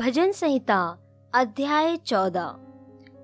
भजन 0.00 0.32
संहिता, 0.32 0.98
अध्याय 1.34 1.96
चौदह। 1.96 2.56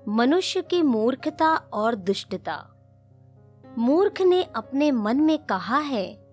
मनुष्य 0.07 0.61
की 0.61 0.81
मूर्खता 0.81 1.55
और 1.55 1.95
दुष्टता। 1.95 2.69
मूर्ख 3.77 4.21
ने 4.21 4.43
अपने 4.43 4.91
मन 4.91 5.17
में 5.17 5.37
कहा 5.37 5.77
है, 5.77 6.27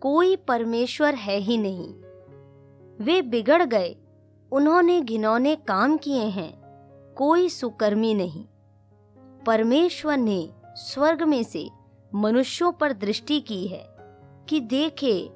कोई 0.00 0.36
परमेश्वर 0.36 1.14
है 1.14 1.36
ही 1.36 1.58
नहीं। 1.58 1.94
वे 3.04 3.22
बिगड़ 3.22 3.62
गए, 3.62 3.96
उन्होंने 4.52 5.00
घिनौने 5.00 5.56
काम 5.56 5.96
किए 5.96 6.24
हैं, 6.24 6.62
कोई 7.18 7.48
सुकर्मी 7.48 8.14
नहीं। 8.14 8.44
परमेश्वर 9.46 10.16
ने 10.16 10.50
स्वर्ग 10.66 11.22
में 11.22 11.42
से 11.42 11.70
मनुष्यों 12.14 12.72
पर 12.72 12.92
दृष्टि 12.92 13.40
की 13.40 13.66
है, 13.66 13.96
कि 14.48 14.60
देखे 14.60 15.30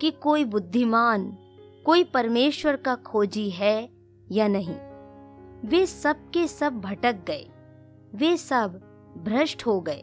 कि 0.00 0.10
कोई 0.10 0.44
बुद्धिमान 0.44 1.38
कोई 1.84 2.04
परमेश्वर 2.04 2.76
का 2.76 2.94
खोजी 2.94 3.50
है 3.50 3.90
या 4.32 4.48
नहीं। 4.48 4.76
वे 5.68 5.86
सब 5.86 6.30
के 6.30 6.48
सब 6.48 6.80
भटक 6.80 7.12
गए। 7.12 7.48
वे 8.14 8.36
सब 8.36 8.80
भ्रष्ट 9.24 9.66
हो 9.66 9.80
गए। 9.80 10.02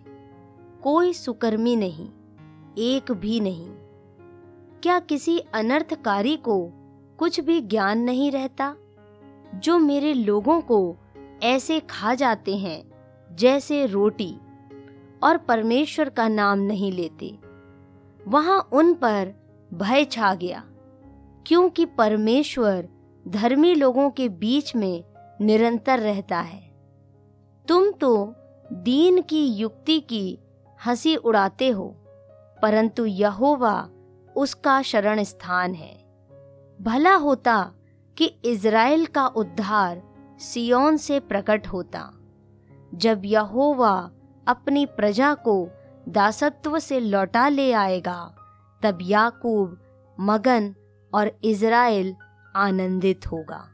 कोई 0.84 1.14
सुकर्मी 1.14 1.76
नहीं, 1.76 2.10
एक 2.78 3.12
भी 3.12 3.40
नहीं। 3.40 3.70
क्या 4.84 5.00
किसी 5.00 5.40
अनर्थकारी 5.40 6.38
को 6.38 6.72
कुछ 7.18 7.40
भी 7.40 7.62
ज्ञान 7.62 8.00
नहीं 8.00 8.32
रहता? 8.32 8.76
जो 9.56 9.78
मेरे 9.78 10.14
लोगों 10.14 10.62
को 10.62 10.98
ऐसे 11.44 11.80
खा 11.80 12.14
जाते 12.14 12.58
हैं, 12.58 12.92
जैसे 13.36 13.86
रोटी, 13.86 14.36
और 15.24 15.38
परमेश्वर 15.38 16.10
का 16.10 16.28
नाम 16.28 16.60
नहीं 16.60 16.92
लेते। 16.92 17.40
वहाँ 18.28 18.70
उन 18.72 18.94
पर 18.94 19.34
भय 19.74 20.06
छा 20.06 20.36
गया। 20.36 20.64
क्योंकि 21.50 21.86
परमेश्वर 21.86 22.88
धर्मी 23.28 23.76
लोगों 23.76 24.10
के 24.10 24.30
बीच 24.30 24.76
में 24.76 25.04
निरंतर 25.42 26.00
रहता 26.00 26.40
है। 26.40 26.62
तुम 27.68 27.92
तो 27.92 28.36
दीन 28.74 29.22
की 29.22 29.46
युक्ति 29.46 30.00
की 30.00 30.40
हँसी 30.86 31.16
उड़ाते 31.16 31.70
हो, 31.70 31.88
परंतु 32.62 33.06
यहोवा 33.06 33.90
उसका 34.36 34.82
शरण 34.82 35.24
स्थान 35.24 35.74
है। 35.74 35.96
भला 36.82 37.16
होता 37.16 37.72
कि 38.18 38.26
इज़राइल 38.26 39.06
का 39.06 39.28
उद्धार 39.28 40.02
सियोन 40.40 40.98
से 40.98 41.20
प्रकट 41.20 41.68
होता। 41.68 42.12
जब 42.94 43.22
यहोवा 43.26 44.12
अपनी 44.48 44.86
प्रजा 44.86 45.34
को 45.34 45.70
दासत्व 46.10 46.80
से 46.80 47.00
लौटा 47.00 47.48
ले 47.50 47.72
आएगा, 47.72 48.36
तब 48.82 48.98
याकूब 49.02 49.80
मगन 50.20 50.76
और 51.14 51.32
इज़राइल 51.44 52.16
आनंदित 52.56 53.28
होगा। 53.32 53.66